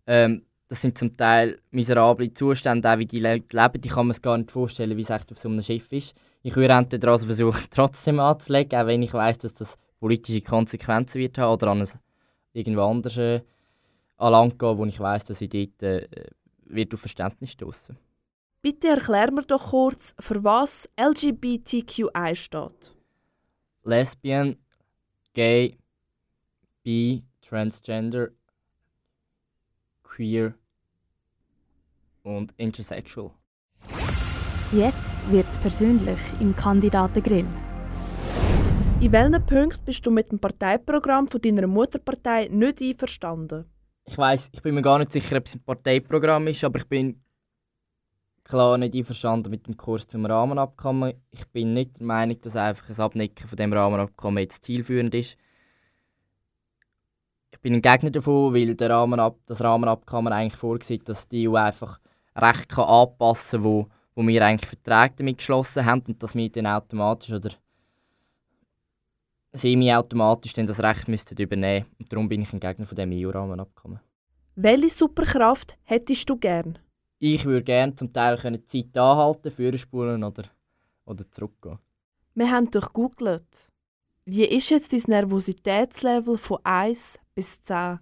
Ähm, 0.06 0.44
das 0.68 0.82
sind 0.82 0.96
zum 0.96 1.16
Teil 1.16 1.58
miserable 1.72 2.32
Zustände, 2.32 2.92
auch 2.92 2.98
wie 2.98 3.06
die 3.06 3.20
Leute 3.20 3.56
leben. 3.56 3.80
Ich 3.84 3.90
kann 3.90 4.06
mir 4.06 4.14
gar 4.14 4.38
nicht 4.38 4.52
vorstellen, 4.52 4.96
wie 4.96 5.02
es 5.02 5.10
echt 5.10 5.32
auf 5.32 5.38
so 5.38 5.48
einem 5.48 5.62
Schiff 5.62 5.90
ist. 5.92 6.14
Ich 6.42 6.54
würde 6.54 6.74
entweder 6.74 7.10
also 7.10 7.26
versuchen, 7.26 7.66
trotzdem 7.70 8.20
anzulegen, 8.20 8.78
auch 8.78 8.86
wenn 8.86 9.02
ich 9.02 9.12
weiß, 9.12 9.38
dass 9.38 9.54
das 9.54 9.76
politische 9.98 10.42
Konsequenzen 10.42 11.20
wird 11.20 11.38
haben 11.38 11.52
oder 11.52 11.68
an 11.68 11.80
ein, 11.80 11.88
irgendwo 12.52 12.82
anders 12.82 13.16
äh, 13.16 13.40
an 14.18 14.32
Land 14.32 14.58
gehen, 14.58 14.78
wo 14.78 14.84
ich 14.84 15.00
weiß, 15.00 15.24
dass 15.24 15.40
ich 15.40 15.48
dort 15.48 15.82
äh, 15.82 16.06
wird 16.66 16.94
auf 16.94 17.00
Verständnis 17.00 17.52
stoßen. 17.52 17.98
Bitte 18.62 18.88
erklär 18.88 19.32
mir 19.32 19.42
doch 19.42 19.70
kurz, 19.70 20.14
für 20.20 20.44
was 20.44 20.88
LGBTQI 21.00 22.36
steht. 22.36 22.94
Lesbian, 23.84 24.56
Gay, 25.32 25.78
Bi, 26.82 27.24
Transgender, 27.40 28.30
Queer 30.02 30.54
und 32.22 32.52
Intersexual. 32.56 33.30
Jetzt 34.72 35.16
wird's 35.30 35.58
persönlich 35.58 36.20
im 36.40 36.54
Kandidatengrill. 36.54 37.46
In 39.00 39.12
welchen 39.12 39.46
Punkten 39.46 39.84
bist 39.84 40.04
du 40.04 40.10
mit 40.10 40.30
dem 40.30 40.38
Parteiprogramm 40.38 41.26
von 41.26 41.40
deiner 41.40 41.66
Mutterpartei 41.66 42.48
nicht 42.50 42.82
einverstanden? 42.82 43.64
Ich 44.04 44.18
weiß, 44.18 44.50
ich 44.52 44.62
bin 44.62 44.74
mir 44.74 44.82
gar 44.82 44.98
nicht 44.98 45.12
sicher, 45.12 45.38
ob 45.38 45.46
es 45.46 45.54
ein 45.54 45.62
Parteiprogramm 45.64 46.48
ist, 46.48 46.62
aber 46.64 46.80
ich 46.80 46.86
bin 46.86 47.22
klar 48.50 48.76
nicht 48.78 48.96
einverstanden 48.96 49.50
mit 49.50 49.66
dem 49.68 49.76
Kurs 49.76 50.08
zum 50.08 50.26
Rahmenabkommen. 50.26 51.14
Ich 51.30 51.46
bin 51.48 51.72
nicht 51.72 52.00
der 52.00 52.06
Meinung, 52.06 52.40
dass 52.40 52.56
einfach 52.56 52.88
ein 52.88 53.00
Abnicken 53.00 53.46
von 53.46 53.56
dem 53.56 53.72
Rahmenabkommen 53.72 54.42
jetzt 54.42 54.64
zielführend 54.64 55.14
ist. 55.14 55.36
Ich 57.52 57.60
bin 57.60 57.74
ein 57.74 57.82
Gegner 57.82 58.10
davon, 58.10 58.52
weil 58.52 58.74
der 58.74 58.90
Rahmenab 58.90 59.38
das 59.46 59.62
Rahmenabkommen 59.62 60.32
eigentlich 60.32 60.58
vorsieht, 60.58 61.08
dass 61.08 61.28
die 61.28 61.48
EU 61.48 61.54
einfach 61.54 62.00
Recht 62.34 62.68
kann 62.68 62.86
anpassen 62.86 63.62
kann, 63.62 63.64
wo, 63.64 63.88
wo 64.16 64.26
wir 64.26 64.44
eigentlich 64.44 64.68
Verträge 64.68 65.14
damit 65.18 65.38
geschlossen 65.38 65.84
haben 65.84 66.02
und 66.08 66.22
dass 66.22 66.34
wir 66.34 66.50
dann 66.50 66.66
automatisch 66.66 67.32
oder 67.32 67.50
semi-automatisch 69.52 70.54
das 70.54 70.82
Recht 70.82 71.06
müssten 71.06 71.40
übernehmen. 71.40 71.86
Und 71.98 72.12
darum 72.12 72.28
bin 72.28 72.42
ich 72.42 72.52
ein 72.52 72.60
Gegner 72.60 72.86
von 72.86 72.96
dem 72.96 73.12
EU-Rahmenabkommen. 73.12 74.00
Welche 74.56 74.90
Superkraft 74.90 75.76
hättest 75.84 76.28
du 76.28 76.36
gern? 76.36 76.78
Ich 77.22 77.44
würde 77.44 77.62
gerne 77.62 77.94
zum 77.94 78.14
Teil 78.14 78.36
die 78.36 78.64
Zeit 78.64 78.96
anhalten, 78.96 79.52
vorspulen 79.52 80.24
oder, 80.24 80.44
oder 81.04 81.30
zurückgehen. 81.30 81.78
Wir 82.34 82.50
haben 82.50 82.70
durchgoogelt. 82.70 83.70
Wie 84.24 84.46
ist 84.46 84.70
jetzt 84.70 84.94
dein 84.94 85.02
Nervositätslevel 85.06 86.38
von 86.38 86.60
1 86.64 87.18
bis 87.34 87.62
10? 87.62 87.98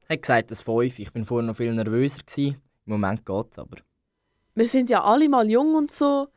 Ich 0.00 0.10
habe 0.10 0.18
gesagt, 0.18 0.50
das 0.50 0.60
5. 0.60 0.98
Ich 0.98 1.14
war 1.14 1.24
vorher 1.24 1.46
noch 1.46 1.56
viel 1.56 1.72
nervöser. 1.72 2.20
Gewesen. 2.26 2.60
Im 2.84 2.92
Moment 2.92 3.24
geht 3.24 3.46
es 3.52 3.58
aber. 3.58 3.78
Wir 4.54 4.66
sind 4.66 4.90
ja 4.90 5.02
alle 5.02 5.30
mal 5.30 5.50
jung 5.50 5.74
und 5.74 5.90
so. 5.90 6.28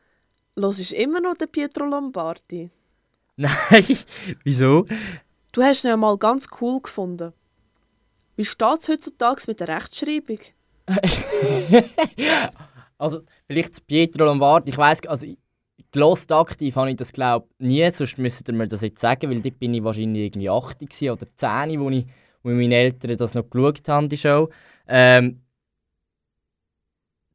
Los 0.56 0.80
ist 0.80 0.92
immer 0.92 1.20
noch 1.20 1.34
der 1.34 1.48
Pietro 1.48 1.84
Lombardi. 1.84 2.70
Nein, 3.36 3.98
wieso? 4.42 4.86
Du 5.52 5.62
hast 5.62 5.84
ihn 5.84 5.88
ja 5.88 5.96
mal 5.98 6.16
ganz 6.16 6.46
cool 6.62 6.80
gefunden. 6.80 7.34
Wie 8.36 8.44
steht 8.46 8.78
es 8.80 8.88
heutzutage 8.88 9.42
mit 9.48 9.60
der 9.60 9.68
Rechtschreibung? 9.68 10.38
also, 12.98 13.22
vielleicht 13.46 13.86
Pietro 13.86 14.24
Lombardi. 14.24 14.70
Ich 14.70 14.78
weiss, 14.78 15.00
also 15.06 15.26
gelost 15.92 16.32
aktiv 16.32 16.74
habe 16.76 16.90
ich 16.90 16.96
das 16.96 17.12
glaube 17.12 17.46
nie, 17.58 17.88
sonst 17.90 18.18
müsstet 18.18 18.48
ihr 18.48 18.54
mir 18.54 18.66
das 18.66 18.80
jetzt 18.80 19.00
sagen, 19.00 19.30
weil 19.30 19.40
dort 19.40 19.58
bin 19.58 19.74
ich 19.74 19.84
wahrscheinlich 19.84 20.24
irgendwie 20.24 20.50
80 20.50 21.10
oder 21.10 21.26
10, 21.36 21.78
wo, 21.80 21.90
ich, 21.90 22.06
wo 22.42 22.50
meine 22.50 22.74
Eltern 22.74 23.16
das 23.16 23.34
noch 23.34 23.48
geschaut 23.48 23.88
haben, 23.88 24.08
die 24.08 24.16
Show. 24.16 24.48
Ähm, 24.88 25.42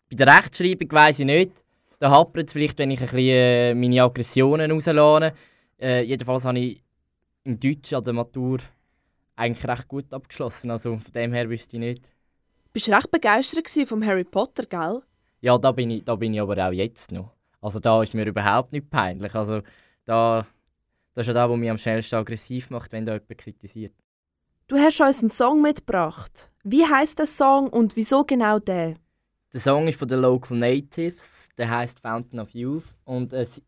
bei 0.10 0.16
der 0.16 0.28
Rechtschreibung 0.28 0.92
weiss 0.92 1.20
ich 1.20 1.26
nicht. 1.26 1.64
Da 2.00 2.12
hapert 2.12 2.48
es 2.48 2.54
vielleicht, 2.54 2.78
wenn 2.80 2.92
ich 2.92 3.00
ein 3.00 3.06
bisschen 3.06 3.20
äh, 3.20 3.74
meine 3.74 4.04
Aggressionen 4.04 4.72
rauslade. 4.72 5.34
Äh, 5.80 6.04
jedenfalls 6.04 6.46
habe 6.46 6.60
ich 6.60 6.84
im 7.44 7.60
Deutsch 7.60 7.94
an 7.94 8.04
der 8.04 8.14
Matur 8.14 8.60
eigentlich 9.36 9.68
recht 9.68 9.88
gut 9.88 10.14
abgeschlossen. 10.14 10.72
Also 10.72 10.98
von 10.98 11.14
dem 11.14 11.34
her 11.34 11.50
wüsste 11.50 11.78
ich 11.78 11.82
nicht. 11.82 12.17
Bist 12.78 12.90
du 12.90 12.92
recht 12.92 13.10
begeistert 13.10 13.88
vom 13.88 14.06
Harry 14.06 14.24
Potter, 14.24 14.64
gell? 14.64 15.02
Ja, 15.42 15.58
da 15.58 15.72
bin, 15.72 15.90
ich, 15.90 16.04
da 16.04 16.14
bin 16.14 16.36
ich 16.36 16.40
aber 16.40 16.56
auch 16.64 16.72
jetzt 16.72 17.12
noch. 17.12 17.32
Also 17.60 17.80
da 17.80 18.04
ist 18.04 18.14
mir 18.14 18.24
überhaupt 18.24 18.72
nicht 18.72 18.92
peinlich. 18.92 19.34
Also 19.34 19.64
da, 20.06 20.46
das 21.16 21.24
ist 21.24 21.30
ja 21.30 21.34
das, 21.34 21.50
was 21.50 21.58
mich 21.58 21.72
am 21.72 21.80
schnellsten 21.80 22.18
aggressiv 22.18 22.70
macht, 22.70 22.92
wenn 22.92 23.04
da 23.04 23.14
jemand 23.14 23.36
kritisiert. 23.36 23.96
Du 24.68 24.78
hast 24.78 25.02
uns 25.02 25.22
einen 25.22 25.32
Song 25.32 25.60
mitgebracht. 25.64 26.52
Wie 26.64 26.86
heißt 26.86 27.18
der 27.18 27.26
Song 27.26 27.68
und 27.68 27.96
wieso 27.96 28.24
genau 28.24 28.60
der? 28.60 28.98
Der 29.54 29.60
Song 29.60 29.88
ist 29.88 29.98
von 29.98 30.08
den 30.08 30.20
Local 30.20 30.56
Natives. 30.56 31.50
Der 31.58 31.72
heißt 31.72 32.00
Fountain 32.00 32.40
of 32.40 32.52
Youth 32.52 32.94
und 33.06 33.34
es 33.34 33.60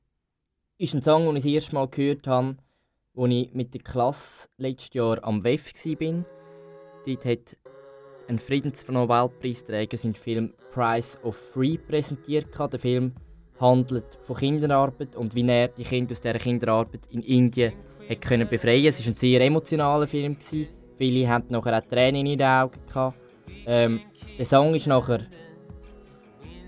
ist 0.77 0.93
ein 0.93 1.01
Song, 1.01 1.25
den 1.25 1.37
ich 1.37 1.43
das 1.45 1.51
erste 1.51 1.73
Mal 1.73 1.87
gehört 1.87 2.27
habe, 2.27 2.57
als 3.17 3.31
ich 3.31 3.53
mit 3.55 3.73
der 3.73 3.81
Klasse 3.81 4.49
letztes 4.57 4.93
Jahr 4.93 5.23
am 5.23 5.43
WEF 5.43 5.73
war. 5.73 6.25
Dort 7.07 7.25
hat 7.25 7.57
ein 8.29 8.39
Friedensnobelpreisträger 8.39 9.97
seinen 9.97 10.15
Film 10.15 10.53
Price 10.71 11.19
of 11.23 11.35
Free 11.35 11.77
präsentiert. 11.77 12.47
Der 12.57 12.79
Film 12.79 13.13
handelt 13.59 14.17
von 14.21 14.35
Kinderarbeit 14.37 15.15
und 15.15 15.35
wie 15.35 15.47
er 15.47 15.67
die 15.67 15.83
Kinder 15.83 16.13
aus 16.13 16.21
dieser 16.21 16.35
Kinderarbeit 16.35 17.01
in 17.09 17.23
Indien 17.23 17.73
können 18.21 18.47
befreien 18.47 18.85
Es 18.87 18.99
war 19.01 19.11
ein 19.11 19.15
sehr 19.15 19.41
emotionaler 19.41 20.07
Film. 20.07 20.37
Viele 20.97 21.29
hatten 21.29 21.53
nachher 21.53 21.77
auch 21.77 21.87
Tränen 21.87 22.25
in 22.25 22.37
den 22.37 22.47
Augen. 22.47 22.79
Ähm, 23.65 24.01
der 24.37 24.45
Song 24.45 24.73
ist 24.73 24.87
nachher 24.87 25.21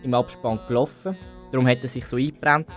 im 0.03 0.13
Abspann 0.13 0.59
gelaufen. 0.67 1.15
Darum 1.51 1.67
hat 1.67 1.81
er 1.81 1.87
sich 1.87 2.05
so 2.05 2.17
eingebrannt. 2.17 2.67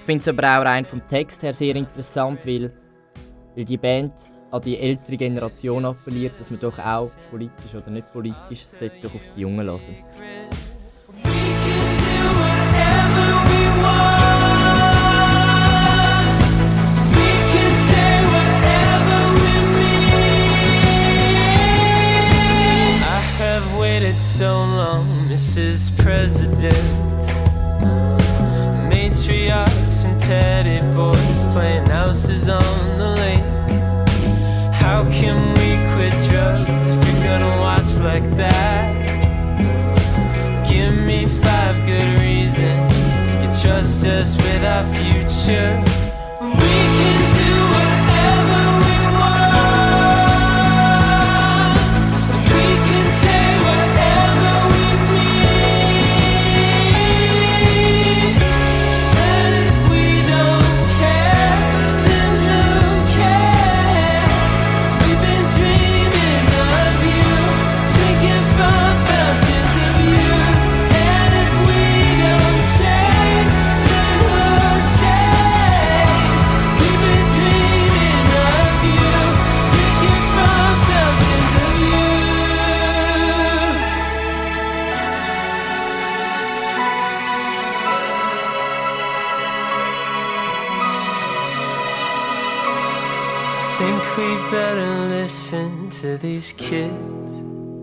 Ich 0.00 0.06
finde 0.06 0.22
es 0.22 0.28
aber 0.28 0.42
auch 0.42 0.64
rein 0.64 0.84
vom 0.84 1.06
Text 1.06 1.42
her 1.42 1.52
sehr 1.52 1.76
interessant, 1.76 2.46
weil, 2.46 2.72
weil 3.54 3.64
die 3.64 3.76
Band 3.76 4.14
an 4.50 4.62
die 4.62 4.78
ältere 4.78 5.16
Generation 5.16 5.84
appelliert, 5.84 6.38
dass 6.38 6.50
man 6.50 6.60
doch 6.60 6.78
auch 6.78 7.10
politisch 7.30 7.74
oder 7.74 7.90
nicht 7.90 8.12
politisch 8.12 8.64
doch 9.02 9.14
auf 9.14 9.28
die 9.34 9.40
Jungen 9.40 9.66
lassen. 9.66 9.96
With 44.60 44.68
our 44.68 44.84
future. 44.94 45.82
We 46.40 46.72
can 46.98 47.29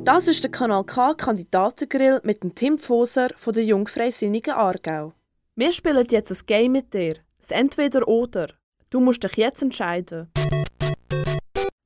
Das 0.03 0.27
ist 0.27 0.43
der 0.43 0.49
Kanal 0.49 0.83
K 0.85 1.13
Kandidatengrill 1.13 2.19
mit 2.23 2.41
dem 2.41 2.55
Tim 2.55 2.79
Foser 2.79 3.27
von 3.37 3.53
der 3.53 3.63
Jungfreisinnigen 3.63 4.55
Aargau. 4.55 5.13
Wir 5.55 5.71
spielen 5.71 6.07
jetzt 6.09 6.31
ein 6.31 6.45
Game 6.47 6.71
mit 6.71 6.91
dir. 6.95 7.17
Das 7.39 7.51
Entweder-Oder. 7.51 8.47
Du 8.89 9.01
musst 9.01 9.23
dich 9.23 9.33
jetzt 9.33 9.61
entscheiden. 9.61 10.31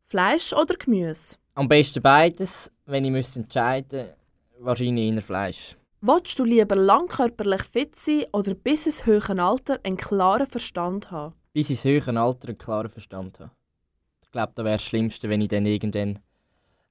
Fleisch 0.08 0.54
oder 0.54 0.76
Gemüse? 0.76 1.36
Am 1.56 1.68
besten 1.68 2.02
beides. 2.02 2.72
Wenn 2.86 3.04
ich 3.04 3.12
müsste 3.12 3.42
entscheiden 3.42 4.08
wahrscheinlich 4.60 5.14
eher 5.14 5.22
Fleisch. 5.22 5.76
Wolltest 6.00 6.40
du 6.40 6.46
lieber 6.46 6.78
lang 6.78 7.10
körperlich 7.10 7.64
fit 7.64 7.94
sein 7.98 8.24
oder 8.32 8.54
bis 8.54 8.86
ins 8.86 9.06
höhere 9.06 9.38
Alter 9.44 9.82
einen 9.84 9.98
klaren 9.98 10.48
Verstand 10.48 11.12
haben? 11.12 11.36
Bis 11.52 11.70
ins 11.70 11.84
höhere 11.84 12.18
Alter 12.18 12.48
einen 12.48 12.58
klaren 12.58 12.90
Verstand 12.90 13.42
habe. 13.42 13.52
Ich 14.32 14.34
glaube, 14.34 14.54
das 14.56 14.64
wäre 14.64 14.76
das 14.76 14.84
Schlimmste, 14.86 15.28
wenn 15.28 15.42
ich 15.42 15.50
dann 15.50 15.66
irgendwann 15.66 16.20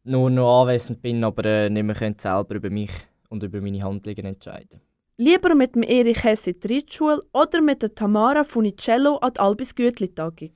nur 0.04 0.28
noch 0.28 0.60
anwesend 0.60 1.00
bin, 1.00 1.24
aber 1.24 1.42
äh, 1.46 1.70
nicht 1.70 1.84
mehr 1.84 1.94
könnte 1.94 2.20
selber 2.20 2.56
über 2.56 2.68
mich 2.68 2.90
und 3.30 3.42
über 3.42 3.62
meine 3.62 3.82
Handlungen 3.82 4.26
entscheiden 4.26 4.82
Lieber 5.16 5.54
mit 5.54 5.74
dem 5.74 5.82
Erich 5.82 6.22
Hess 6.22 6.46
in 6.48 6.60
die 6.60 6.84
oder 7.00 7.62
mit 7.62 7.80
der 7.80 7.94
Tamara 7.94 8.44
Funicello 8.44 9.16
an 9.16 9.32
die 9.32 9.40
Albis 9.40 9.74
Gütli-Tagung? 9.74 10.50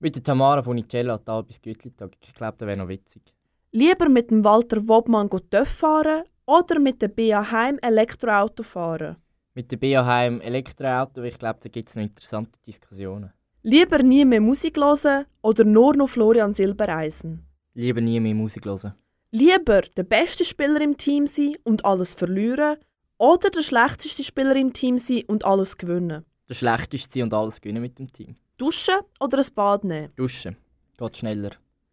Mit 0.00 0.16
der 0.16 0.24
Tamara 0.24 0.60
Funicello 0.60 1.14
an 1.14 1.20
die 1.24 1.30
Albis 1.30 1.62
Gütli-Tagung. 1.62 2.18
Ich 2.20 2.34
glaube, 2.34 2.56
das 2.58 2.66
wäre 2.66 2.78
noch 2.78 2.88
witzig. 2.88 3.22
Lieber 3.70 4.08
mit 4.08 4.32
dem 4.32 4.42
Walter 4.42 4.88
Wobmann 4.88 5.30
TÜV 5.30 5.68
fahren 5.68 6.24
oder 6.46 6.80
mit 6.80 7.00
der 7.00 7.08
BA 7.08 7.48
Heim 7.48 7.78
Elektroauto 7.80 8.64
fahren? 8.64 9.18
Mit 9.54 9.70
der 9.70 9.76
BA 9.76 10.04
Heim 10.04 10.40
Elektroauto, 10.40 11.22
ich 11.22 11.38
glaube, 11.38 11.60
da 11.62 11.68
gibt 11.68 11.90
es 11.90 11.94
noch 11.94 12.02
interessante 12.02 12.58
Diskussionen. 12.66 13.32
Lieber 13.66 14.02
nie 14.02 14.26
mehr 14.26 14.42
Musik 14.42 14.76
hören 14.76 15.24
oder 15.40 15.64
nur 15.64 15.96
noch 15.96 16.10
Florian 16.10 16.52
Silbereisen? 16.52 17.46
Lieber 17.72 18.02
nie 18.02 18.20
mehr 18.20 18.34
Musik 18.34 18.66
hören. 18.66 18.92
Lieber 19.30 19.80
der 19.96 20.02
beste 20.02 20.44
Spieler 20.44 20.82
im 20.82 20.98
Team 20.98 21.26
sein 21.26 21.54
und 21.62 21.82
alles 21.82 22.12
verlieren 22.12 22.76
oder 23.16 23.48
der 23.48 23.62
schlechteste 23.62 24.22
Spieler 24.22 24.54
im 24.54 24.74
Team 24.74 24.98
sein 24.98 25.22
und 25.28 25.46
alles 25.46 25.78
gewinnen? 25.78 26.26
Der 26.46 26.54
schlechteste 26.54 27.22
und 27.22 27.32
alles 27.32 27.58
gewinnen 27.58 27.80
mit 27.80 27.98
dem 27.98 28.12
Team. 28.12 28.36
Duschen 28.58 28.96
oder 29.18 29.38
ein 29.38 29.46
Bad 29.54 29.84
nehmen? 29.84 30.12
Duschen. 30.14 30.58
Geht 30.98 31.16
schneller. 31.16 31.52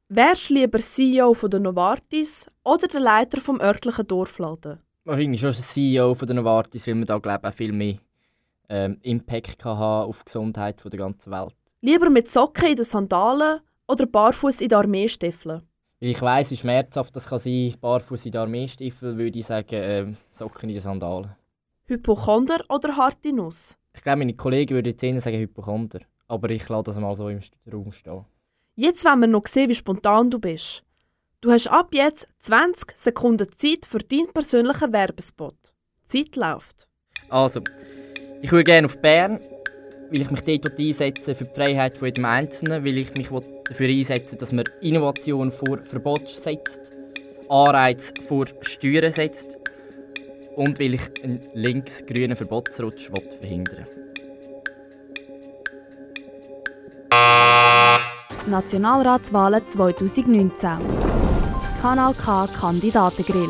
Wärst 0.10 0.50
du 0.50 0.56
lieber 0.56 0.80
CEO 0.80 1.34
von 1.34 1.52
der 1.52 1.62
Novartis 1.62 2.52
oder 2.66 2.86
der 2.86 3.00
Leiter 3.00 3.40
vom 3.40 3.62
örtlichen 3.62 4.06
Dorfladen? 4.06 4.80
Wahrscheinlich 5.06 5.40
schon 5.40 5.54
CEO 5.54 6.16
von 6.16 6.28
der 6.28 6.36
Novartis, 6.36 6.86
weil 6.86 6.96
wir 6.96 7.06
da 7.06 7.18
glaube 7.18 7.48
ich, 7.48 7.54
auch 7.54 7.56
viel 7.56 7.72
mehr 7.72 7.96
ähm, 8.68 8.98
Impact 9.04 9.60
kann 9.60 9.78
haben 9.78 10.10
auf 10.10 10.20
die 10.20 10.26
Gesundheit 10.26 10.84
der 10.84 11.00
ganzen 11.00 11.32
Welt. 11.32 11.56
Lieber 11.84 12.12
mit 12.12 12.32
Socken 12.32 12.70
in 12.70 12.76
den 12.76 12.86
Sandalen 12.86 13.60
oder 13.88 14.06
barfuß 14.06 14.62
in 14.62 14.70
den 14.70 14.78
Armeestiefeln? 14.78 15.64
Ich 16.00 16.22
weiss, 16.22 16.52
wie 16.52 16.58
schmerzhaft 16.58 17.16
das 17.16 17.28
kann 17.28 17.40
sein, 17.40 17.74
barfuß 17.82 18.28
in 18.28 18.34
den 18.34 18.42
Armeestiefel, 18.42 19.18
würde 19.18 19.40
ich 19.40 19.48
sagen, 19.48 19.68
ähm, 19.72 20.18
Socken 20.32 20.70
in 20.70 20.76
den 20.76 20.82
Sandalen. 20.82 21.36
Hypochonder 21.86 22.64
oder 22.70 22.96
harte 22.96 23.34
Nuss? 23.34 23.78
Ich 23.96 24.04
glaube, 24.04 24.20
meine 24.20 24.36
Kollegen 24.36 24.76
würden 24.76 24.90
jetzt 24.90 25.02
eher 25.04 25.20
sagen 25.20 25.40
Hypochonder. 25.40 26.02
Aber 26.28 26.52
ich 26.52 26.70
lasse 26.70 26.84
das 26.84 27.00
mal 27.00 27.16
so 27.16 27.30
im 27.30 27.40
Raum 27.72 27.92
stehen. 27.92 28.26
Jetzt 28.76 29.04
wollen 29.04 29.22
wir 29.22 29.28
noch 29.28 29.48
sehen, 29.48 29.70
wie 29.70 29.76
spontan 29.76 30.30
du 30.30 30.38
bist. 30.38 30.84
Du 31.42 31.52
hast 31.52 31.66
ab 31.68 31.96
jetzt 31.96 32.28
20 32.40 32.96
Sekunden 32.96 33.48
Zeit 33.56 33.88
für 33.88 33.98
deinen 33.98 34.32
persönlichen 34.32 34.94
Werbespot. 34.94 35.74
Die 36.14 36.26
Zeit 36.26 36.36
läuft. 36.36 36.88
Also, 37.30 37.62
ich 38.44 38.52
würde 38.52 38.66
gerne 38.66 38.86
auf 38.86 39.02
Bern, 39.02 39.40
weil 40.12 40.22
ich 40.22 40.30
mich 40.30 40.44
dort 40.44 40.78
einsetze 40.78 41.34
für 41.34 41.46
die 41.46 41.54
Freiheit 41.54 41.98
von 41.98 42.08
jedem 42.08 42.26
Einzelnen, 42.26 42.84
weil 42.84 42.98
ich 42.98 43.16
mich 43.16 43.30
dafür 43.30 43.88
einsetze, 43.88 44.36
dass 44.36 44.52
man 44.52 44.66
Innovation 44.82 45.52
vor 45.52 45.80
Verbot 45.86 46.28
setzt, 46.28 46.92
Anreiz 47.48 48.14
vor 48.28 48.46
Steuern 48.62 49.12
setzt 49.12 49.58
und 50.56 50.80
weil 50.80 50.96
ich 50.96 51.02
einen 51.24 51.40
links-grünen 51.54 52.36
Verbotsrutsch 52.36 53.10
verhindern. 53.40 53.88
Nationalratswahlen 58.48 59.62
2019. 59.68 60.72
Kanal 61.82 62.14
K 62.14 62.48
Kandidatengrill. 62.48 63.50